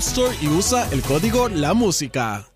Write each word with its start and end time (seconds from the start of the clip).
Store 0.00 0.34
y 0.40 0.48
usa 0.48 0.88
el 0.92 1.02
código 1.02 1.48
La 1.50 1.74
Música. 1.74 2.46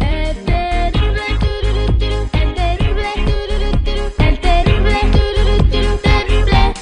El 0.00 0.36
terrible 0.44 1.22
tururu, 1.40 1.98
turu, 1.98 2.28
el 2.32 2.54
terrible 2.54 3.10
tururu, 3.14 3.70
turu, 3.84 4.12
el 4.18 4.40
terrible 4.40 5.00
tururu, 5.10 5.70
turu, 5.70 5.98
terrible. 6.02 6.74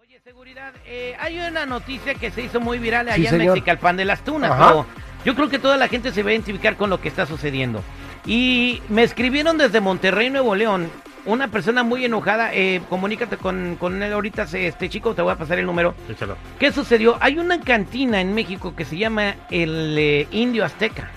Oye, 0.00 0.20
seguridad, 0.24 0.72
eh, 0.84 1.14
hay 1.20 1.38
una 1.38 1.64
noticia 1.64 2.14
que 2.14 2.32
se 2.32 2.42
hizo 2.42 2.60
muy 2.60 2.78
viral 2.80 3.08
allá 3.08 3.30
Sí, 3.30 3.36
en. 3.36 3.46
Mexicalpan 3.46 3.96
de 3.96 4.04
las 4.04 4.24
Tunas, 4.24 4.84
yo 5.24 5.36
creo 5.36 5.48
que 5.48 5.60
toda 5.60 5.76
la 5.76 5.86
gente 5.86 6.10
se 6.12 6.24
va 6.24 6.30
a 6.30 6.32
identificar 6.32 6.76
con 6.76 6.90
lo 6.90 7.00
que 7.00 7.08
está 7.08 7.24
sucediendo. 7.26 7.84
Y 8.26 8.82
me 8.88 9.04
escribieron 9.04 9.58
desde 9.58 9.80
Monterrey, 9.80 10.28
Nuevo 10.28 10.56
León, 10.56 10.90
una 11.24 11.48
persona 11.48 11.82
muy 11.82 12.04
enojada, 12.04 12.52
eh, 12.52 12.80
comunícate 12.88 13.36
con, 13.36 13.76
con 13.78 14.02
él 14.02 14.12
ahorita, 14.12 14.42
este 14.52 14.88
chico, 14.88 15.14
te 15.14 15.22
voy 15.22 15.32
a 15.32 15.36
pasar 15.36 15.58
el 15.58 15.66
número. 15.66 15.94
Échalo. 16.08 16.36
¿Qué 16.58 16.72
sucedió? 16.72 17.16
Hay 17.20 17.38
una 17.38 17.60
cantina 17.60 18.20
en 18.20 18.34
México 18.34 18.74
que 18.74 18.84
se 18.84 18.96
llama 18.96 19.34
el 19.50 19.96
eh, 19.98 20.26
Indio 20.32 20.64
Azteca. 20.64 21.10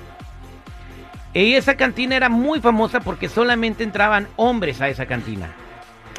Y 1.33 1.53
esa 1.55 1.75
cantina 1.75 2.15
era 2.15 2.29
muy 2.29 2.61
famosa 2.61 2.99
porque 3.01 3.27
solamente 3.27 3.83
entraban 3.83 4.27
hombres 4.37 4.79
a 4.79 4.87
esa 4.87 5.05
cantina. 5.05 5.51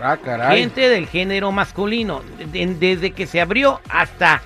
Ah, 0.02 0.18
caray. 0.22 0.58
Gente 0.60 0.90
del 0.90 1.06
género 1.06 1.52
masculino. 1.52 2.22
De- 2.52 2.66
desde 2.66 3.12
que 3.12 3.26
se 3.26 3.40
abrió 3.40 3.80
hasta 3.88 4.42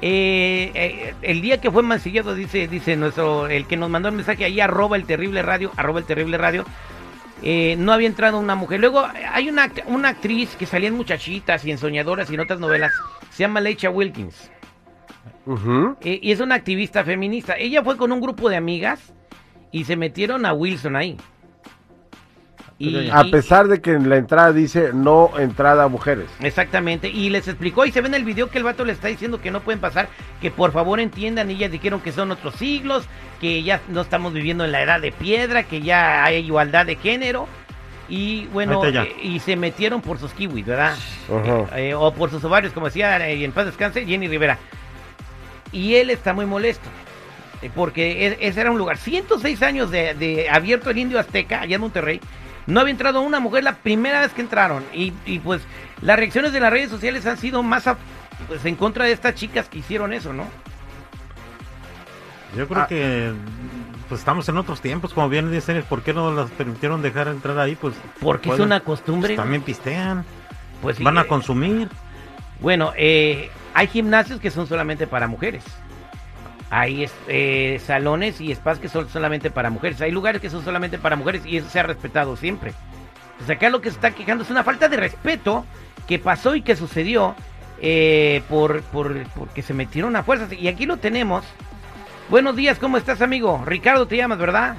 eh, 0.00 0.70
eh, 0.74 1.14
el 1.20 1.42
día 1.42 1.60
que 1.60 1.70
fue 1.70 1.82
mancillado, 1.82 2.34
dice, 2.34 2.66
dice 2.66 2.96
nuestro, 2.96 3.46
el 3.48 3.66
que 3.66 3.76
nos 3.76 3.90
mandó 3.90 4.08
el 4.08 4.14
mensaje 4.14 4.46
ahí, 4.46 4.58
arroba 4.58 4.96
el 4.96 5.04
terrible 5.04 5.42
radio, 5.42 5.70
arroba 5.76 5.98
el 5.98 6.06
terrible 6.06 6.38
radio. 6.38 6.64
Eh, 7.42 7.76
no 7.78 7.92
había 7.92 8.08
entrado 8.08 8.38
una 8.38 8.54
mujer. 8.54 8.80
Luego 8.80 9.06
hay 9.32 9.48
una, 9.48 9.70
una 9.86 10.10
actriz 10.10 10.56
que 10.56 10.66
salía 10.66 10.88
en 10.88 10.96
Muchachitas 10.96 11.64
y 11.64 11.70
en 11.70 11.78
Soñadoras 11.78 12.30
y 12.30 12.34
en 12.34 12.40
otras 12.40 12.60
novelas. 12.60 12.92
Se 13.30 13.42
llama 13.42 13.60
Leicha 13.60 13.90
Wilkins. 13.90 14.50
Eh, 16.02 16.20
y 16.22 16.32
es 16.32 16.40
una 16.40 16.54
activista 16.54 17.04
feminista. 17.04 17.56
Ella 17.56 17.82
fue 17.82 17.96
con 17.96 18.12
un 18.12 18.20
grupo 18.20 18.48
de 18.48 18.56
amigas 18.56 19.12
y 19.72 19.84
se 19.84 19.96
metieron 19.96 20.46
a 20.46 20.52
Wilson 20.52 20.96
ahí. 20.96 21.16
Y, 22.82 23.10
A 23.10 23.24
pesar 23.24 23.68
de 23.68 23.82
que 23.82 23.92
en 23.92 24.08
la 24.08 24.16
entrada 24.16 24.52
dice 24.54 24.92
no 24.94 25.32
entrada 25.38 25.84
a 25.84 25.88
mujeres. 25.88 26.30
Exactamente, 26.40 27.08
y 27.10 27.28
les 27.28 27.46
explicó 27.46 27.84
y 27.84 27.92
se 27.92 28.00
ve 28.00 28.08
en 28.08 28.14
el 28.14 28.24
video 28.24 28.48
que 28.48 28.56
el 28.56 28.64
vato 28.64 28.86
le 28.86 28.92
está 28.92 29.08
diciendo 29.08 29.38
que 29.38 29.50
no 29.50 29.60
pueden 29.60 29.80
pasar, 29.80 30.08
que 30.40 30.50
por 30.50 30.72
favor 30.72 30.98
entiendan, 30.98 31.50
y 31.50 31.54
ellas 31.56 31.70
dijeron 31.70 32.00
que 32.00 32.10
son 32.10 32.30
otros 32.30 32.54
siglos, 32.54 33.06
que 33.38 33.62
ya 33.62 33.82
no 33.88 34.00
estamos 34.00 34.32
viviendo 34.32 34.64
en 34.64 34.72
la 34.72 34.80
edad 34.82 34.98
de 34.98 35.12
piedra, 35.12 35.64
que 35.64 35.82
ya 35.82 36.24
hay 36.24 36.36
igualdad 36.36 36.86
de 36.86 36.96
género, 36.96 37.46
y 38.08 38.46
bueno, 38.46 38.82
eh, 38.86 39.14
y 39.22 39.38
se 39.40 39.56
metieron 39.56 40.00
por 40.00 40.18
sus 40.18 40.32
kiwis, 40.32 40.64
¿verdad? 40.64 40.96
Ajá. 41.28 41.78
Eh, 41.78 41.92
o 41.94 42.14
por 42.14 42.30
sus 42.30 42.42
ovarios, 42.44 42.72
como 42.72 42.86
decía 42.86 43.28
eh, 43.28 43.44
en 43.44 43.52
paz 43.52 43.66
descanse 43.66 44.06
Jenny 44.06 44.26
Rivera. 44.26 44.56
Y 45.70 45.96
él 45.96 46.08
está 46.08 46.32
muy 46.32 46.46
molesto. 46.46 46.88
eh, 47.60 47.70
Porque 47.74 48.26
e- 48.26 48.38
ese 48.40 48.62
era 48.62 48.70
un 48.70 48.78
lugar, 48.78 48.96
106 48.96 49.62
años 49.62 49.90
de, 49.90 50.14
de 50.14 50.48
abierto 50.48 50.88
el 50.88 50.96
Indio 50.98 51.18
Azteca, 51.18 51.60
allá 51.60 51.74
en 51.74 51.80
Monterrey. 51.82 52.20
No 52.70 52.80
había 52.80 52.92
entrado 52.92 53.20
una 53.20 53.40
mujer 53.40 53.64
la 53.64 53.74
primera 53.76 54.20
vez 54.20 54.32
que 54.32 54.40
entraron. 54.42 54.84
Y, 54.94 55.12
y, 55.26 55.38
pues 55.40 55.62
las 56.02 56.16
reacciones 56.18 56.52
de 56.52 56.60
las 56.60 56.70
redes 56.72 56.88
sociales 56.90 57.26
han 57.26 57.36
sido 57.36 57.62
más 57.62 57.86
a- 57.86 57.96
pues, 58.48 58.64
en 58.64 58.76
contra 58.76 59.04
de 59.04 59.12
estas 59.12 59.34
chicas 59.34 59.68
que 59.68 59.78
hicieron 59.80 60.12
eso, 60.12 60.32
¿no? 60.32 60.44
Yo 62.56 62.66
creo 62.66 62.82
Ah. 62.82 62.86
que 62.86 63.32
pues 64.08 64.20
estamos 64.20 64.48
en 64.48 64.56
otros 64.56 64.80
tiempos, 64.80 65.14
como 65.14 65.28
bien 65.28 65.52
dicen, 65.52 65.84
¿por 65.88 66.02
qué 66.02 66.12
no 66.12 66.32
las 66.32 66.50
permitieron 66.50 67.00
dejar 67.00 67.28
entrar 67.28 67.56
ahí? 67.60 67.76
Pues 67.76 67.94
Porque 68.20 68.50
es 68.50 68.58
una 68.58 68.80
costumbre. 68.80 69.28
pues, 69.28 69.36
también 69.36 69.62
pistean, 69.62 70.24
Pues 70.82 70.96
sí, 70.96 71.04
van 71.04 71.16
a 71.18 71.24
consumir. 71.24 71.88
Bueno, 72.60 72.92
eh, 72.96 73.50
hay 73.72 73.86
gimnasios 73.86 74.40
que 74.40 74.50
son 74.50 74.66
solamente 74.66 75.06
para 75.06 75.28
mujeres. 75.28 75.62
Hay 76.70 77.08
eh, 77.26 77.80
salones 77.84 78.40
y 78.40 78.54
spas 78.54 78.78
que 78.78 78.88
son 78.88 79.08
solamente 79.08 79.50
para 79.50 79.70
mujeres. 79.70 80.00
Hay 80.00 80.12
lugares 80.12 80.40
que 80.40 80.50
son 80.50 80.64
solamente 80.64 80.98
para 80.98 81.16
mujeres 81.16 81.42
y 81.44 81.56
eso 81.56 81.68
se 81.68 81.80
ha 81.80 81.82
respetado 81.82 82.36
siempre. 82.36 82.72
Pues 83.38 83.50
acá 83.50 83.70
lo 83.70 83.80
que 83.80 83.90
se 83.90 83.96
está 83.96 84.12
quejando 84.12 84.44
es 84.44 84.50
una 84.50 84.62
falta 84.62 84.88
de 84.88 84.96
respeto 84.96 85.64
que 86.06 86.18
pasó 86.18 86.54
y 86.54 86.62
que 86.62 86.76
sucedió 86.76 87.34
eh, 87.80 88.42
por, 88.48 88.82
por, 88.82 89.24
porque 89.30 89.62
se 89.62 89.74
metieron 89.74 90.14
a 90.14 90.22
fuerzas. 90.22 90.52
Y 90.52 90.68
aquí 90.68 90.86
lo 90.86 90.98
tenemos. 90.98 91.44
Buenos 92.28 92.54
días, 92.54 92.78
¿cómo 92.78 92.96
estás, 92.96 93.20
amigo? 93.22 93.62
Ricardo 93.66 94.06
te 94.06 94.16
llamas, 94.16 94.38
¿verdad? 94.38 94.76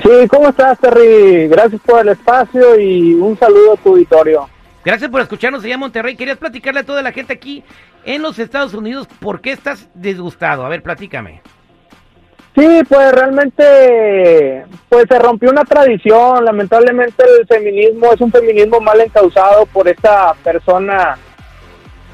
Sí, 0.00 0.28
¿cómo 0.28 0.50
estás, 0.50 0.78
Terry? 0.78 1.48
Gracias 1.48 1.80
por 1.84 2.00
el 2.00 2.10
espacio 2.10 2.78
y 2.78 3.14
un 3.14 3.36
saludo 3.36 3.72
a 3.72 3.76
tu 3.76 3.90
auditorio. 3.90 4.48
Gracias 4.84 5.10
por 5.10 5.20
escucharnos 5.20 5.64
allá 5.64 5.74
en 5.74 5.80
Monterrey. 5.80 6.16
Querías 6.16 6.38
platicarle 6.38 6.80
a 6.80 6.86
toda 6.86 7.02
la 7.02 7.12
gente 7.12 7.32
aquí 7.32 7.62
en 8.04 8.22
los 8.22 8.38
Estados 8.38 8.74
Unidos 8.74 9.08
por 9.20 9.40
qué 9.40 9.52
estás 9.52 9.88
disgustado. 9.94 10.64
A 10.64 10.68
ver, 10.68 10.82
platícame. 10.82 11.42
Sí, 12.54 12.82
pues 12.86 13.12
realmente 13.12 14.64
pues 14.88 15.06
se 15.08 15.18
rompió 15.18 15.50
una 15.50 15.64
tradición. 15.64 16.44
Lamentablemente 16.44 17.24
el 17.40 17.46
feminismo 17.46 18.12
es 18.12 18.20
un 18.20 18.30
feminismo 18.30 18.78
mal 18.80 19.00
encausado 19.00 19.64
por 19.66 19.88
esta 19.88 20.34
persona, 20.44 21.16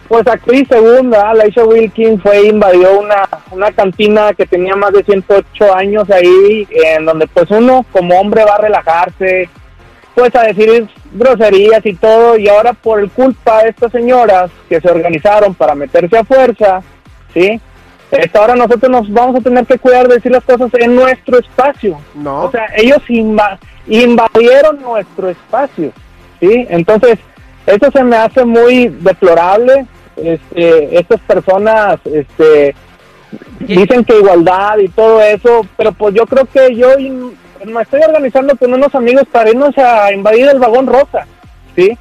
pues 0.07 0.27
actriz 0.29 0.69
segunda, 0.69 1.35
Laisha 1.35 1.65
Wilkins, 1.65 2.23
fue 2.23 2.47
invadió 2.47 3.01
una, 3.01 3.29
una 3.51 3.73
cantina 3.73 4.33
que 4.33 4.47
tenía 4.47 4.77
más 4.77 4.93
de 4.93 5.03
108 5.03 5.75
años 5.75 6.09
ahí, 6.09 6.69
en 6.71 7.05
donde 7.05 7.27
pues 7.27 7.51
uno 7.51 7.85
como 7.91 8.19
hombre 8.21 8.45
va 8.45 8.55
a 8.55 8.63
relajarse, 8.63 9.49
pues 10.15 10.35
a 10.37 10.45
decir 10.45 10.89
groserías 11.13 11.85
y 11.87 11.95
todo, 11.95 12.37
y 12.37 12.49
ahora 12.49 12.73
por 12.73 13.01
el 13.01 13.11
culpa 13.11 13.63
de 13.63 13.71
estas 13.71 13.93
señoras 13.93 14.51
que 14.69 14.81
se 14.81 14.91
organizaron 14.91 15.55
para 15.55 15.75
meterse 15.75 16.19
a 16.19 16.25
fuerza, 16.25 16.83
¿sí? 17.35 17.61
Ahora 18.33 18.55
nosotros 18.55 18.91
nos 18.91 19.13
vamos 19.13 19.37
a 19.37 19.41
tener 19.43 19.67
que 19.67 19.79
cuidar 19.79 20.09
de 20.09 20.15
decir 20.15 20.33
las 20.33 20.45
cosas 20.45 20.71
en 20.75 20.95
nuestro 20.95 21.39
espacio. 21.39 22.01
No. 22.15 22.45
O 22.45 22.51
sea, 22.51 22.67
ellos 22.77 23.03
inva- 23.09 23.59
invadieron 23.87 24.81
nuestro 24.81 25.29
espacio, 25.29 25.93
¿sí? 26.41 26.67
Entonces, 26.71 27.19
eso 27.67 27.91
se 27.93 28.03
me 28.03 28.17
hace 28.17 28.45
muy 28.45 28.89
deplorable. 28.89 29.87
Este, 30.17 30.99
estas 30.99 31.21
personas, 31.21 31.99
este, 32.07 32.75
dicen 33.61 34.05
que 34.05 34.17
igualdad 34.19 34.79
y 34.79 34.89
todo 34.89 35.21
eso, 35.21 35.67
pero 35.77 35.93
pues 35.93 36.15
yo 36.15 36.25
creo 36.27 36.47
que 36.47 36.75
yo 36.75 36.99
me 37.67 37.83
estoy 37.83 38.01
organizando 38.07 38.57
con 38.57 38.73
unos 38.75 38.95
amigos 38.95 39.25
para 39.31 39.51
irnos 39.51 39.77
a 39.79 40.13
invadir 40.13 40.49
el 40.49 40.59
vagón 40.59 40.87
rosa, 40.87 41.27
¿sí? 41.77 41.97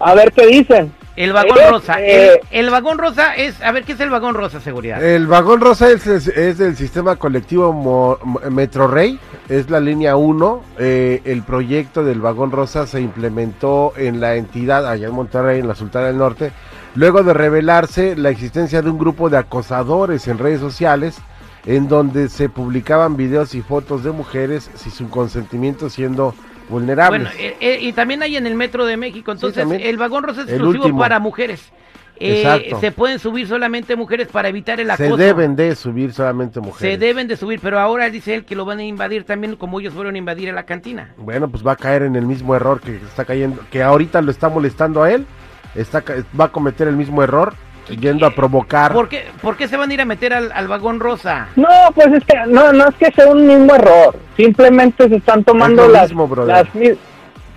A 0.00 0.14
ver 0.14 0.32
qué 0.32 0.46
dicen. 0.46 0.92
El 1.14 1.34
vagón 1.34 1.58
Eh, 1.60 1.70
rosa. 1.70 2.00
eh, 2.00 2.40
el, 2.50 2.64
el 2.64 2.70
vagón 2.70 2.96
rosa 2.96 3.34
es. 3.36 3.60
A 3.62 3.70
ver, 3.70 3.84
¿qué 3.84 3.92
es 3.92 4.00
el 4.00 4.08
vagón 4.08 4.34
rosa, 4.34 4.60
seguridad? 4.60 5.02
El 5.04 5.26
vagón 5.26 5.60
rosa 5.60 5.90
es, 5.90 6.06
es- 6.06 6.26
es 6.28 6.56
del 6.56 6.74
sistema 6.74 7.16
colectivo 7.16 7.70
Mo- 7.74 8.18
Metro 8.50 8.88
Rey, 8.88 9.20
es 9.50 9.68
la 9.68 9.78
línea 9.78 10.16
1. 10.16 10.62
eh, 10.78 11.20
el 11.26 11.42
proyecto 11.42 12.02
del 12.02 12.20
vagón 12.22 12.50
rosa 12.50 12.86
se 12.86 13.02
implementó 13.02 13.92
en 13.98 14.20
la 14.20 14.36
entidad 14.36 14.88
allá 14.88 15.08
en 15.08 15.14
Monterrey, 15.14 15.60
en 15.60 15.68
la 15.68 15.74
Sultana 15.74 16.06
del 16.06 16.16
Norte, 16.16 16.50
luego 16.94 17.22
de 17.22 17.34
revelarse 17.34 18.16
la 18.16 18.30
existencia 18.30 18.80
de 18.80 18.88
un 18.88 18.98
grupo 18.98 19.28
de 19.28 19.36
acosadores 19.36 20.26
en 20.28 20.38
redes 20.38 20.60
sociales 20.60 21.18
en 21.66 21.88
donde 21.88 22.28
se 22.28 22.48
publicaban 22.48 23.16
videos 23.16 23.54
y 23.54 23.62
fotos 23.62 24.02
de 24.04 24.10
mujeres 24.12 24.70
sin 24.74 24.92
su 24.92 25.08
consentimiento 25.08 25.88
siendo 25.90 26.34
vulnerables. 26.68 27.22
bueno, 27.22 27.38
eh, 27.38 27.56
eh, 27.60 27.78
y 27.80 27.92
también 27.92 28.22
hay 28.22 28.36
en 28.36 28.46
el 28.46 28.54
metro 28.54 28.84
de 28.86 28.96
México. 28.96 29.32
Entonces, 29.32 29.66
el 29.70 29.96
vagón 29.96 30.24
rosa 30.24 30.42
es 30.42 30.48
El 30.48 30.54
exclusivo 30.54 30.84
último. 30.84 30.98
para 31.00 31.18
mujeres. 31.18 31.72
eh, 32.18 32.72
se 32.80 32.92
pueden 32.92 33.18
subir 33.18 33.48
solamente 33.48 33.96
mujeres 33.96 34.28
para 34.28 34.48
evitar 34.48 34.78
el 34.78 34.90
acoso. 34.90 35.16
Se 35.16 35.22
deben 35.22 35.56
de 35.56 35.74
subir 35.74 36.12
solamente 36.12 36.54
Se 36.54 36.60
mujeres. 36.60 37.00
deben 37.00 37.26
de 37.26 37.36
subir, 37.36 37.58
pero 37.60 37.78
ahora 37.80 38.10
dice 38.10 38.34
él 38.34 38.44
que 38.44 38.54
lo 38.54 38.64
van 38.64 38.78
a 38.78 38.84
invadir 38.84 39.24
también 39.24 39.56
como 39.56 39.80
ellos 39.80 39.92
fueron 39.94 40.14
a 40.14 40.18
invadir 40.18 40.50
a 40.50 40.52
la 40.52 40.64
cantina. 40.64 41.14
Bueno, 41.16 41.48
pues 41.48 41.66
va 41.66 41.72
a 41.72 41.76
caer 41.76 42.02
en 42.02 42.14
el 42.16 42.26
mismo 42.26 42.54
error 42.54 42.80
que 42.80 42.96
está 42.96 43.24
cayendo, 43.24 43.62
que 43.70 43.82
ahorita 43.82 44.22
lo 44.22 44.30
está 44.30 44.48
molestando 44.48 45.02
a 45.02 45.10
él, 45.10 45.26
está 45.74 46.04
va 46.38 46.44
a 46.44 46.52
cometer 46.52 46.86
el 46.86 46.96
mismo 46.96 47.22
error, 47.24 47.54
yendo 47.88 48.26
a 48.26 48.30
provocar. 48.30 48.92
¿Por 48.92 49.08
qué, 49.08 49.26
por 49.40 49.56
qué 49.56 49.68
se 49.68 49.76
van 49.76 49.90
a 49.90 49.94
ir 49.94 50.00
a 50.00 50.04
meter 50.04 50.32
al, 50.32 50.50
al 50.52 50.68
vagón 50.68 51.00
rosa? 51.00 51.48
No, 51.56 51.68
pues 51.94 52.08
es 52.12 52.24
que 52.24 52.34
no, 52.46 52.72
no 52.72 52.88
es 52.88 52.94
que 52.96 53.10
sea 53.12 53.26
un 53.26 53.46
mismo 53.46 53.74
error. 53.74 54.16
Simplemente 54.36 55.08
se 55.08 55.16
están 55.16 55.44
tomando 55.44 55.82
Es 55.82 55.88
lo 55.88 55.94
las, 55.94 56.08
mismo, 56.14 56.36
las 56.44 56.74
mi- 56.74 56.86
Es 56.88 56.98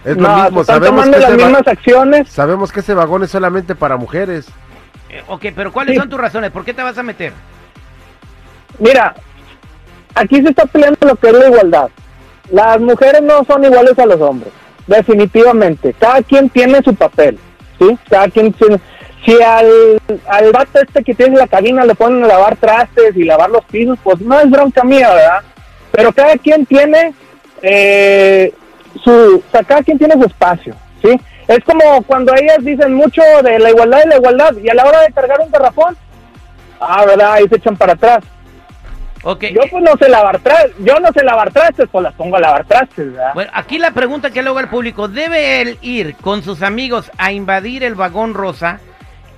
lo 0.06 0.16
no, 0.16 0.36
mismo, 0.44 0.57
se 0.57 0.62
están 0.62 0.75
sabemos 0.83 0.89
tomando 1.06 1.18
que, 1.18 1.22
las 1.24 1.31
va- 1.31 1.36
mismas 1.48 1.68
acciones. 1.68 2.30
sabemos 2.30 2.72
que 2.72 2.80
ese 2.81 2.94
vagón 2.94 3.24
es 3.24 3.31
solamente 3.31 3.75
para 3.75 3.98
mujeres. 3.98 4.48
Eh, 5.10 5.24
ok, 5.27 5.45
pero 5.56 5.72
¿cuáles 5.72 5.94
Sí. 5.94 6.00
son 6.00 6.10
tus 6.10 6.19
razones? 6.19 6.51
¿Por 6.51 6.66
qué 6.66 6.74
te 6.74 6.83
vas 6.83 6.98
a 6.98 7.04
meter? 7.04 7.31
Mira, 8.80 9.16
aquí 10.16 10.42
se 10.42 10.50
está 10.50 10.66
peleando 10.66 10.98
lo 11.07 11.16
que 11.16 11.28
es 11.30 11.33
la 11.33 11.48
igualdad. 11.48 11.88
Las 12.51 12.80
mujeres 12.80 13.21
no 13.21 13.44
son 13.45 13.63
iguales 13.63 13.98
a 13.98 14.06
los 14.06 14.19
hombres, 14.21 14.51
definitivamente. 14.88 15.94
Cada 15.98 16.21
quien 16.21 16.50
tiene 16.50 16.81
su 16.83 16.94
papel, 16.94 17.39
¿sí? 17.80 17.98
Cada 18.10 18.28
quien 18.28 18.51
tiene... 18.54 18.80
Si 19.25 19.42
al, 19.42 20.00
al 20.27 20.51
vato 20.51 20.80
este 20.80 21.04
que 21.04 21.16
tiene 21.16 21.38
la 21.38 21.48
cabina 21.48 21.83
le 21.83 21.95
ponen 21.95 22.24
a 22.24 22.27
lavar 22.27 22.56
trastes 22.57 23.16
y 23.16 23.24
lavar 23.24 23.50
los 23.50 23.66
pisos, 23.66 23.98
pues 24.04 24.22
no 24.22 24.39
es 24.39 24.50
bronca 24.51 24.83
mía, 24.83 25.12
¿verdad? 25.12 25.42
Pero 25.92 26.13
cada 26.13 26.38
quien 26.38 26.66
tiene 26.66 27.13
eh, 27.62 28.54
su... 29.04 29.44
O 29.48 29.51
sea, 29.51 29.63
cada 29.63 29.81
quien 29.81 29.98
tiene 29.98 30.13
su 30.13 30.25
espacio, 30.25 30.75
¿sí? 31.01 31.19
Es 31.48 31.60
como 31.63 32.04
cuando 32.04 32.36
ellas 32.36 32.57
dicen 32.62 32.94
mucho 32.94 33.22
de 33.44 33.57
la 33.60 33.69
igualdad 33.69 34.01
y 34.06 34.10
la 34.10 34.18
igualdad, 34.18 34.56
y 34.63 34.69
a 34.69 34.74
la 34.75 34.86
hora 34.86 35.01
de 35.01 35.13
cargar 35.13 35.39
un 35.42 35.51
garrafón, 35.51 35.98
ah, 36.80 37.06
¿verdad? 37.06 37.33
Ahí 37.33 37.48
se 37.48 37.56
echan 37.56 37.78
para 37.78 37.94
atrás. 37.94 38.24
Ok, 39.24 39.45
Yo 39.45 39.62
pues 39.71 39.83
no 39.83 39.98
sé 39.98 40.07
lavar 40.07 40.38
trastes, 40.39 40.74
yo 40.80 41.00
no 41.00 41.12
sé 41.12 41.24
lavar 41.24 41.51
trastes, 41.51 41.88
pues 41.92 42.04
las 42.04 42.13
pongo 42.13 42.36
a 42.36 42.42
lavar 42.42 42.63
trastes, 42.66 43.12
¿verdad? 43.12 43.31
bueno, 43.33 43.50
aquí 43.56 43.80
la 43.80 43.89
pregunta 43.89 44.30
que 44.30 44.44
le 44.44 44.50
hago 44.50 44.60
al 44.60 44.69
público, 44.69 45.07
¿debe 45.07 45.62
él 45.62 45.80
ir 45.81 46.16
con 46.18 46.44
sus 46.44 46.62
amigos 46.62 47.10
a 47.18 47.31
invadir 47.31 47.83
el 47.83 47.95
vagón 47.95 48.36
rosa 48.36 48.80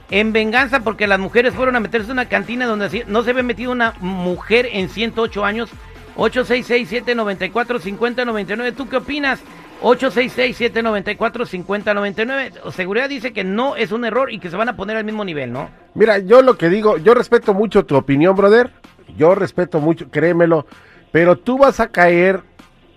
en 0.09 0.33
venganza 0.33 0.79
porque 0.81 1.05
las 1.07 1.19
mujeres 1.19 1.53
fueron 1.53 1.75
a 1.75 1.79
meterse 1.79 2.07
en 2.07 2.13
una 2.13 2.29
cantina 2.29 2.65
donde 2.65 3.05
no 3.07 3.21
se 3.23 3.29
había 3.31 3.43
metido 3.43 3.71
una 3.71 3.93
mujer 3.99 4.67
en 4.71 4.89
108 4.89 5.45
años? 5.45 5.69
866-794-5099, 6.15 8.73
¿tú 8.75 8.89
qué 8.89 8.97
opinas? 8.97 9.39
866-794-5099. 9.81 12.71
Seguridad 12.71 13.09
dice 13.09 13.33
que 13.33 13.43
no 13.43 13.75
es 13.75 13.91
un 13.91 14.05
error 14.05 14.31
y 14.31 14.39
que 14.39 14.49
se 14.49 14.55
van 14.55 14.69
a 14.69 14.75
poner 14.75 14.97
al 14.97 15.03
mismo 15.03 15.23
nivel, 15.23 15.51
¿no? 15.51 15.69
Mira, 15.93 16.17
yo 16.17 16.41
lo 16.41 16.57
que 16.57 16.69
digo, 16.69 16.97
yo 16.97 17.13
respeto 17.13 17.53
mucho 17.53 17.85
tu 17.85 17.95
opinión, 17.95 18.35
brother. 18.35 18.71
Yo 19.15 19.35
respeto 19.35 19.79
mucho, 19.79 20.09
créemelo. 20.09 20.65
Pero 21.11 21.37
tú 21.37 21.59
vas 21.59 21.79
a 21.79 21.89
caer 21.89 22.41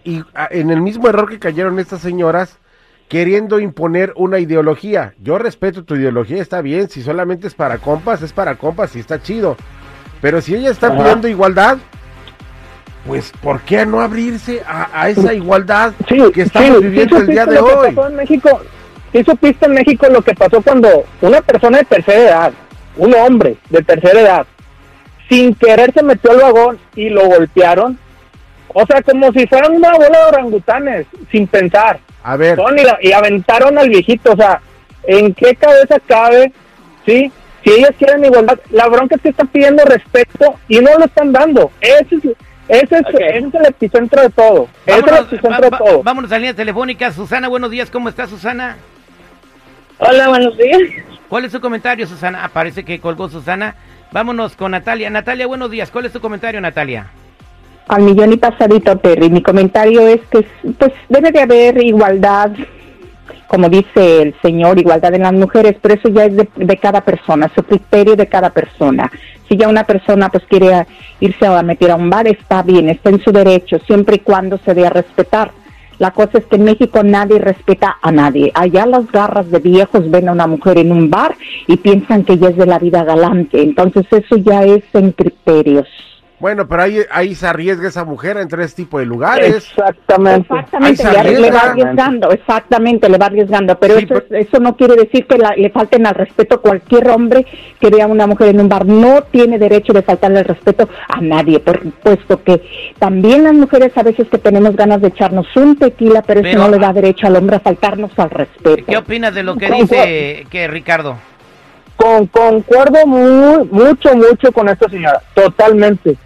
y, 0.05 0.25
en 0.51 0.71
el 0.71 0.81
mismo 0.81 1.07
error 1.09 1.29
que 1.29 1.39
cayeron 1.39 1.79
estas 1.79 2.01
señoras, 2.01 2.59
queriendo 3.11 3.59
imponer 3.59 4.13
una 4.15 4.39
ideología. 4.39 5.15
Yo 5.21 5.37
respeto 5.37 5.85
tu 5.85 5.97
ideología, 5.97 6.41
está 6.41 6.63
bien. 6.63 6.89
Si 6.89 7.03
solamente 7.03 7.49
es 7.49 7.55
para 7.55 7.79
compas, 7.79 8.23
es 8.23 8.33
para 8.33 8.55
compas 8.55 8.95
y 8.95 9.01
está 9.01 9.21
chido. 9.21 9.57
Pero 10.23 10.41
si 10.41 10.55
ella 10.55 10.71
está 10.71 10.97
pidiendo 10.97 11.27
igualdad, 11.27 11.79
pues 13.05 13.33
¿por 13.43 13.63
qué 13.63 13.85
no 13.85 14.01
abrirse 14.01 14.63
a, 14.65 14.89
a 14.93 15.09
esa 15.09 15.35
igualdad 15.35 15.93
Sí, 16.09 16.23
que 16.33 16.43
estamos 16.43 16.79
sí, 16.79 16.85
viviendo 16.85 17.17
el 17.17 17.27
día 17.27 17.47
de 17.47 17.59
hoy? 17.59 17.97
en 18.09 18.15
México, 18.17 18.61
sí 19.13 19.25
supiste 19.25 19.67
en 19.67 19.73
México 19.73 20.07
lo 20.09 20.23
que 20.23 20.35
pasó 20.35 20.63
cuando 20.63 21.05
una 21.21 21.41
persona 21.41 21.79
de 21.79 21.85
tercera 21.85 22.21
edad, 22.21 22.53
un 22.97 23.13
hombre 23.15 23.57
de 23.71 23.83
tercera 23.83 24.21
edad, 24.21 24.47
sin 25.29 25.55
querer 25.57 25.93
se 25.93 26.05
metió 26.05 26.31
al 26.31 26.43
vagón 26.43 26.79
y 26.95 27.09
lo 27.09 27.27
golpearon. 27.27 27.99
O 28.69 28.87
sea, 28.87 29.03
como 29.03 29.33
si 29.33 29.49
fueran 29.49 29.75
una 29.75 29.91
bola 29.95 30.11
de 30.11 30.25
orangutanes, 30.29 31.07
sin 31.33 31.49
pensar. 31.49 31.99
A 32.23 32.37
ver, 32.37 32.57
Son 32.57 32.77
y, 33.03 33.13
aventaron 33.13 33.79
al 33.79 33.89
viejito, 33.89 34.33
o 34.33 34.37
sea, 34.37 34.61
¿en 35.05 35.33
qué 35.35 35.55
cabeza 35.55 35.97
cabe? 36.07 36.53
¿Sí? 37.07 37.33
Si 37.65 37.71
ellas 37.71 37.91
quieren 37.99 38.25
igualdad, 38.25 38.59
la 38.71 38.87
bronca 38.89 39.17
es 39.17 39.23
que 39.23 39.29
están 39.31 39.49
pidiendo 39.49 39.85
respeto 39.85 40.55
y 40.69 40.79
no 40.81 40.99
lo 40.99 41.05
están 41.07 41.33
dando. 41.33 41.71
Ese 41.81 42.15
es, 42.17 42.25
ese 42.69 42.97
es, 42.97 43.03
ese 43.15 43.39
es 43.39 43.55
el 43.55 43.67
epicentro 43.67 44.23
de 44.23 44.31
todo. 44.31 44.69
Ese 44.87 44.99
es 44.99 45.05
el 45.05 45.11
Vámonos, 45.11 45.33
epicentro 45.33 45.71
va- 45.71 45.79
de 45.79 45.85
todo. 45.85 46.03
vámonos 46.03 46.33
a 46.33 46.37
línea 46.39 46.55
telefónica. 46.55 47.11
Susana, 47.13 47.49
buenos 47.49 47.71
días. 47.71 47.91
¿Cómo 47.91 48.09
está 48.09 48.27
Susana? 48.27 48.77
Hola, 49.99 50.29
buenos 50.29 50.57
días. 50.57 50.81
¿Cuál 51.29 51.45
es 51.45 51.53
su 51.53 51.61
comentario, 51.61 52.07
Susana? 52.07 52.45
Ah, 52.45 52.49
parece 52.49 52.85
que 52.85 52.99
colgó 53.01 53.29
Susana. 53.29 53.75
Vámonos 54.13 54.57
con 54.57 54.71
Natalia. 54.73 55.11
Natalia, 55.11 55.47
buenos 55.47 55.71
días. 55.71 55.91
¿Cuál 55.91 56.07
es 56.07 56.13
tu 56.13 56.21
comentario, 56.21 56.61
Natalia? 56.61 57.09
Al 57.89 58.03
millón 58.03 58.33
y 58.33 58.37
pasadito, 58.37 58.97
Terry. 58.99 59.31
Mi 59.31 59.43
comentario 59.43 60.07
es 60.07 60.21
que 60.31 60.47
pues 60.79 60.93
debe 61.09 61.33
de 61.33 61.41
haber 61.41 61.83
igualdad, 61.83 62.53
como 63.49 63.69
dice 63.69 64.23
el 64.23 64.35
señor, 64.43 64.79
igualdad 64.79 65.15
en 65.15 65.23
las 65.23 65.33
mujeres, 65.33 65.77
pero 65.81 65.95
eso 65.95 66.09
ya 66.09 66.27
es 66.27 66.37
de, 66.37 66.49
de 66.55 66.77
cada 66.77 67.01
persona, 67.01 67.51
su 67.55 67.63
criterio 67.65 68.15
de 68.15 68.29
cada 68.29 68.51
persona. 68.51 69.11
Si 69.49 69.57
ya 69.57 69.69
una 69.69 69.85
persona 69.85 70.29
pues 70.29 70.45
quiere 70.45 70.87
irse 71.19 71.45
a 71.45 71.63
meter 71.63 71.91
a 71.91 71.97
un 71.97 72.09
bar, 72.09 72.29
está 72.29 72.63
bien, 72.63 72.89
está 72.89 73.11
en 73.11 73.21
su 73.21 73.33
derecho, 73.33 73.79
siempre 73.81 74.17
y 74.17 74.21
cuando 74.21 74.59
se 74.59 74.75
dé 74.75 74.87
a 74.87 74.91
respetar. 74.91 75.51
La 76.01 76.13
cosa 76.13 76.39
es 76.39 76.47
que 76.47 76.57
en 76.57 76.65
México 76.65 77.03
nadie 77.03 77.39
respeta 77.39 77.99
a 78.01 78.11
nadie. 78.11 78.51
Allá 78.55 78.87
las 78.87 79.13
garras 79.13 79.51
de 79.51 79.59
viejos 79.59 80.11
ven 80.11 80.31
a 80.31 80.33
una 80.33 80.47
mujer 80.47 80.79
en 80.79 80.93
un 80.93 81.11
bar 81.11 81.37
y 81.67 81.77
piensan 81.77 82.25
que 82.25 82.33
ella 82.33 82.49
es 82.49 82.57
de 82.57 82.65
la 82.65 82.79
vida 82.79 83.05
galante. 83.05 83.61
Entonces 83.61 84.07
eso 84.11 84.37
ya 84.39 84.63
es 84.65 84.83
en 84.95 85.13
criterios. 85.13 85.87
Bueno, 86.41 86.67
pero 86.67 86.83
ahí, 86.83 87.01
ahí 87.13 87.35
se 87.35 87.47
arriesga 87.47 87.87
esa 87.89 88.05
mujer 88.05 88.39
a 88.39 88.43
entrar 88.43 88.63
a 88.63 88.65
ese 88.65 88.77
tipo 88.77 88.99
de 88.99 89.05
lugares. 89.05 89.55
Exactamente. 89.55 90.49
Exactamente, 90.53 91.03
Ahí 91.07 91.15
se 91.15 91.23
le, 91.25 91.39
le 91.41 91.51
va 91.51 91.61
arriesga. 91.61 91.71
arriesgando, 91.93 92.31
exactamente, 92.31 93.09
le 93.11 93.19
va 93.19 93.27
arriesgando, 93.27 93.79
pero 93.79 93.99
Sí, 93.99 94.05
eso, 94.11 94.23
eso 94.31 94.59
no 94.59 94.75
quiere 94.77 94.97
decir 94.97 95.27
que 95.27 95.37
la- 95.39 95.55
le 95.55 95.71
falten 95.71 96.07
al 96.07 96.15
respeto 96.15 96.61
cualquier 96.61 97.09
hombre 97.11 97.47
que 97.79 97.91
vea 97.91 98.05
a 98.05 98.09
una 98.09 98.27
mujer 98.27 98.49
en 98.49 98.61
un 98.61 98.69
bar, 98.69 98.87
no 98.87 99.23
tiene 99.25 99.59
derecho 99.59 99.93
de 99.93 100.03
faltarle 100.03 100.41
el 100.41 100.45
respeto 100.47 100.89
a 101.09 101.21
nadie, 101.21 101.61
por 101.61 101.83
supuesto 101.83 102.43
que 102.43 102.63
también 102.99 103.45
las 103.45 103.53
mujeres 103.55 103.93
a 103.97 104.03
veces 104.03 104.27
que 104.29 104.39
tenemos 104.39 104.75
ganas 104.77 105.01
de 105.03 105.09
echarnos 105.09 105.47
un 105.57 105.77
tequila, 105.77 106.23
pero, 106.23 106.41
Pero, 106.41 106.59
eso 106.59 106.59
no 106.59 106.75
le 106.75 106.79
da 106.79 106.93
derecho 106.93 107.27
al 107.27 107.37
hombre 107.37 107.57
a 107.57 107.61
faltarnos 107.61 108.11
al 108.19 108.31
respeto. 108.31 108.83
¿Qué 108.87 108.97
opinas 108.97 109.35
de 109.35 109.43
lo 109.43 109.57
que 109.57 109.71
dice 109.71 110.47
que 110.51 110.69
Ricardo? 110.69 111.17
Con, 111.97 112.27
concuerdo 112.29 113.07
muy, 113.07 113.69
mucho, 113.71 114.15
mucho 114.17 114.53
con 114.53 114.71
esta 114.71 114.89
señora, 114.89 115.21
totalmente. 115.35 116.17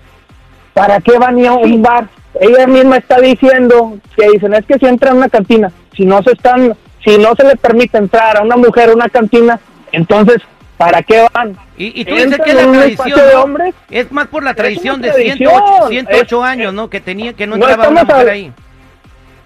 ¿Para 0.75 1.01
qué 1.01 1.19
van 1.19 1.37
a 1.37 1.41
ir 1.41 1.47
a 1.49 1.53
un 1.55 1.83
bar? 1.83 2.09
Ella 2.41 2.67
misma 2.67 2.97
está 2.97 3.21
diciendo 3.21 3.97
que 4.17 4.29
dicen, 4.31 4.55
es 4.55 4.67
que 4.67 4.79
si 4.79 4.87
entra 4.87 5.13
a 5.13 5.15
una 5.15 5.29
cantina, 5.29 5.71
si 5.97 6.05
no 6.05 6.21
se 6.23 6.33
están, 6.33 6.77
si 7.05 7.17
no 7.17 7.35
se 7.37 7.45
le 7.47 7.57
permite 7.57 7.97
entrar 7.97 8.37
a 8.37 8.43
una 8.43 8.57
mujer 8.57 8.91
a 8.91 8.93
una 8.93 9.09
cantina, 9.09 9.61
entonces, 9.93 10.39
¿para 10.77 11.03
qué 11.03 11.25
van? 11.33 11.57
Y, 11.79 12.01
y 12.01 12.05
tú 12.05 12.15
dices 12.17 12.39
que 12.45 12.51
es 12.51 12.57
la 12.57 12.73
tradición, 12.73 13.55
de. 13.55 13.75
Es 13.91 14.11
más 14.11 14.27
por 14.27 14.43
la 14.43 14.55
tradición 14.55 15.01
de 15.01 15.11
tradición, 15.13 15.39
108, 15.39 15.89
108 15.89 16.45
es- 16.45 16.51
años, 16.51 16.75
¿no? 16.75 16.91
Que 16.91 17.01
tenía 17.01 17.33
que 17.35 17.47
no 17.47 17.57
No 17.57 17.69
entraba 17.69 17.89
una 17.89 18.03
mujer 18.05 18.29
ahí. 18.31 18.53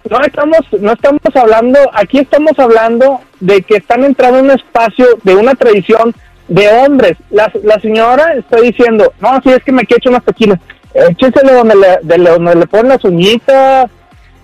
No 0.08 0.20
estamos, 0.22 0.60
no 0.80 0.92
estamos 0.92 1.20
hablando, 1.34 1.78
aquí 1.92 2.18
estamos 2.20 2.58
hablando 2.58 3.20
de 3.40 3.60
que 3.60 3.76
están 3.76 4.04
entrando 4.04 4.38
en 4.38 4.46
un 4.46 4.50
espacio 4.52 5.06
de 5.22 5.34
una 5.34 5.54
tradición 5.54 6.14
de 6.48 6.66
hombres. 6.70 7.18
La, 7.30 7.52
la 7.62 7.78
señora 7.80 8.32
está 8.32 8.58
diciendo, 8.58 9.12
no, 9.20 9.38
si 9.42 9.50
es 9.50 9.62
que 9.62 9.72
me 9.72 9.84
quiero 9.84 9.98
echar 9.98 10.12
unas 10.12 10.24
tequilas, 10.24 10.58
échesele 10.94 11.52
donde 11.52 11.74
le, 11.76 11.98
de 12.02 12.18
le- 12.18 12.30
donde 12.30 12.54
le 12.54 12.66
ponen 12.66 12.88
las 12.88 13.04
uñitas. 13.04 13.90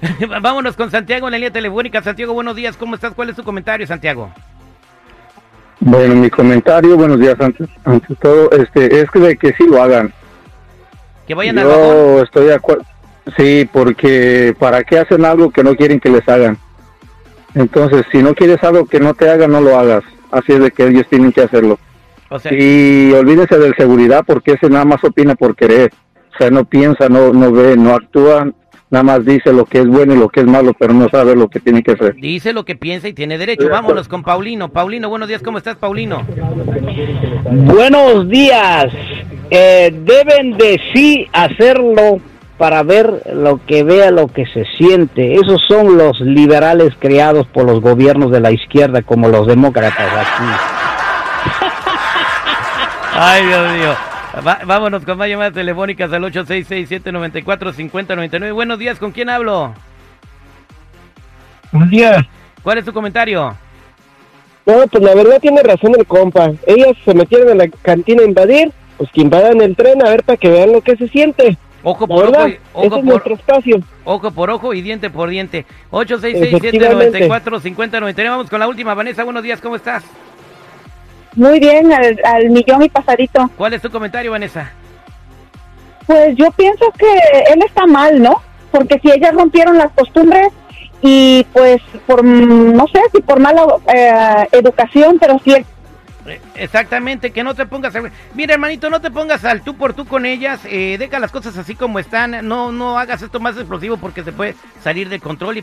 Vámonos 0.42 0.76
con 0.76 0.90
Santiago 0.90 1.26
en 1.28 1.32
la 1.32 1.38
línea 1.38 1.50
telefónica. 1.52 2.02
Santiago, 2.02 2.34
buenos 2.34 2.56
días. 2.56 2.76
¿Cómo 2.76 2.94
estás? 2.94 3.14
¿Cuál 3.14 3.30
es 3.30 3.36
tu 3.36 3.42
comentario, 3.44 3.86
Santiago? 3.86 4.30
Bueno, 5.80 6.14
mi 6.14 6.30
comentario, 6.30 6.96
buenos 6.96 7.18
días 7.20 7.36
antes, 7.40 7.68
antes 7.84 8.16
todo, 8.18 8.50
este, 8.52 9.00
es 9.00 9.10
que 9.10 9.18
de 9.18 9.36
que 9.36 9.52
sí 9.52 9.64
lo 9.66 9.82
hagan. 9.82 10.12
Que 11.26 11.34
vayan 11.34 11.58
al 11.58 11.66
vagón. 11.66 11.86
Yo 11.86 12.22
estoy 12.22 12.46
de 12.46 12.54
acuerdo, 12.54 12.84
sí, 13.36 13.68
porque 13.70 14.54
¿para 14.58 14.82
qué 14.84 14.98
hacen 15.00 15.24
algo 15.24 15.50
que 15.50 15.64
no 15.64 15.74
quieren 15.74 16.00
que 16.00 16.08
les 16.10 16.26
hagan? 16.28 16.56
Entonces, 17.54 18.04
si 18.10 18.22
no 18.22 18.34
quieres 18.34 18.62
algo 18.64 18.86
que 18.86 18.98
no 19.00 19.14
te 19.14 19.28
hagan, 19.28 19.50
no 19.52 19.60
lo 19.60 19.78
hagas. 19.78 20.02
Así 20.30 20.52
es 20.52 20.60
de 20.60 20.70
que 20.70 20.86
ellos 20.86 21.06
tienen 21.10 21.32
que 21.32 21.42
hacerlo. 21.42 21.78
O 22.30 22.38
sea, 22.38 22.52
Y 22.52 23.12
olvídense 23.12 23.58
del 23.58 23.74
seguridad 23.76 24.22
porque 24.26 24.52
ese 24.52 24.68
nada 24.70 24.84
más 24.84 25.04
opina 25.04 25.34
por 25.34 25.54
querer. 25.54 25.92
O 26.34 26.38
sea, 26.38 26.50
no 26.50 26.64
piensa, 26.64 27.08
no, 27.08 27.32
no 27.32 27.52
ve, 27.52 27.76
no 27.76 27.94
actúa, 27.94 28.50
nada 28.90 29.02
más 29.02 29.24
dice 29.24 29.52
lo 29.52 29.64
que 29.64 29.80
es 29.80 29.86
bueno 29.86 30.14
y 30.14 30.18
lo 30.18 30.28
que 30.28 30.40
es 30.40 30.46
malo, 30.46 30.72
pero 30.78 30.92
no 30.92 31.08
sabe 31.08 31.36
lo 31.36 31.48
que 31.48 31.60
tiene 31.60 31.82
que 31.82 31.92
hacer. 31.92 32.14
dice 32.16 32.52
lo 32.52 32.64
que 32.64 32.76
piensa 32.76 33.08
y 33.08 33.12
tiene 33.12 33.38
derecho. 33.38 33.68
Vámonos 33.68 34.08
con 34.08 34.22
Paulino. 34.22 34.68
Paulino, 34.68 35.08
buenos 35.08 35.28
días. 35.28 35.42
¿Cómo 35.42 35.58
estás, 35.58 35.76
Paulino? 35.76 36.22
Buenos 37.44 38.28
días. 38.28 38.86
Eh, 39.50 39.92
deben 40.04 40.56
de 40.56 40.80
sí 40.92 41.28
hacerlo 41.32 42.20
para 42.56 42.82
ver 42.82 43.22
lo 43.32 43.60
que 43.66 43.82
vea, 43.82 44.10
lo 44.10 44.28
que 44.28 44.46
se 44.46 44.64
siente. 44.76 45.34
Esos 45.34 45.60
son 45.68 45.98
los 45.98 46.20
liberales 46.20 46.94
creados 46.98 47.46
por 47.48 47.64
los 47.64 47.80
gobiernos 47.80 48.30
de 48.30 48.40
la 48.40 48.52
izquierda, 48.52 49.02
como 49.02 49.28
los 49.28 49.46
demócratas 49.46 50.08
aquí. 50.12 50.44
Ay, 53.16 53.46
Dios 53.46 53.72
mío. 53.72 54.13
Va- 54.34 54.60
vámonos 54.64 55.04
con 55.04 55.16
más 55.18 55.28
llamadas 55.28 55.52
telefónicas 55.54 56.12
al 56.12 56.24
866-794-5099. 56.24 58.52
Buenos 58.52 58.78
días, 58.78 58.98
¿con 58.98 59.12
quién 59.12 59.30
hablo? 59.30 59.72
Buenos 61.70 61.90
días. 61.90 62.24
¿Cuál 62.62 62.78
es 62.78 62.84
tu 62.84 62.92
comentario? 62.92 63.56
No, 64.66 64.86
pues 64.90 65.02
la 65.04 65.14
verdad 65.14 65.38
tiene 65.40 65.62
razón 65.62 65.92
el 65.98 66.06
compa. 66.06 66.50
Ellas 66.66 66.96
se 67.04 67.14
metieron 67.14 67.50
a 67.50 67.54
la 67.54 67.68
cantina 67.82 68.22
a 68.22 68.26
invadir, 68.26 68.72
pues 68.96 69.10
que 69.12 69.20
invadan 69.20 69.60
el 69.60 69.76
tren 69.76 70.04
a 70.04 70.10
ver 70.10 70.24
para 70.24 70.36
que 70.36 70.48
vean 70.48 70.72
lo 70.72 70.80
que 70.80 70.96
se 70.96 71.06
siente. 71.08 71.56
Ojo 71.82 72.06
por 72.08 72.24
verdad, 72.30 72.46
ojo, 72.46 72.48
y- 72.48 72.58
ojo 72.72 72.80
ese 72.80 72.86
es 72.86 72.92
por- 72.94 73.04
nuestro 73.04 73.34
espacio. 73.34 73.80
Ojo 74.04 74.30
por 74.30 74.48
ojo 74.50 74.72
y 74.72 74.80
diente 74.82 75.10
por 75.10 75.28
diente. 75.28 75.66
Efectivamente. 75.92 77.28
866-794-5099. 77.28 78.30
Vamos 78.30 78.48
con 78.50 78.58
la 78.60 78.68
última. 78.68 78.94
Vanessa, 78.94 79.22
buenos 79.24 79.42
días, 79.42 79.60
¿cómo 79.60 79.76
estás? 79.76 80.02
Muy 81.36 81.58
bien, 81.60 81.92
al, 81.92 82.18
al 82.24 82.50
millón 82.50 82.82
y 82.82 82.88
pasadito. 82.88 83.50
¿Cuál 83.56 83.74
es 83.74 83.82
tu 83.82 83.90
comentario, 83.90 84.30
Vanessa? 84.30 84.70
Pues 86.06 86.36
yo 86.36 86.50
pienso 86.52 86.84
que 86.98 87.06
él 87.52 87.60
está 87.66 87.86
mal, 87.86 88.20
¿no? 88.22 88.42
Porque 88.70 88.98
si 89.00 89.10
ellas 89.10 89.34
rompieron 89.34 89.78
las 89.78 89.90
costumbres 89.92 90.48
y 91.00 91.46
pues 91.52 91.80
por, 92.06 92.24
no 92.24 92.86
sé 92.88 93.00
si 93.12 93.22
por 93.22 93.38
mala 93.40 93.64
eh, 93.94 94.48
educación, 94.52 95.18
pero 95.20 95.38
si 95.44 95.52
él 95.54 95.66
Eh, 96.26 96.40
Exactamente, 96.56 97.30
que 97.32 97.42
no 97.44 97.54
te 97.54 97.66
pongas... 97.66 97.94
a- 97.96 98.02
Mira, 98.34 98.54
hermanito, 98.54 98.88
no 98.90 99.00
te 99.00 99.10
pongas 99.10 99.44
al 99.44 99.60
tú 99.62 99.74
por 99.76 99.92
tú 99.92 100.06
con 100.06 100.24
ellas. 100.24 100.60
Eh, 100.64 100.96
deja 100.98 101.18
las 101.18 101.30
cosas 101.30 101.56
así 101.58 101.74
como 101.74 101.98
están. 101.98 102.46
No, 102.48 102.72
no 102.72 102.98
hagas 102.98 103.20
esto 103.22 103.40
más 103.40 103.56
explosivo 103.56 103.96
porque 103.98 104.24
se 104.24 104.32
puede 104.32 104.54
salir 104.82 105.08
de 105.10 105.20
control 105.20 105.58
y 105.58 105.62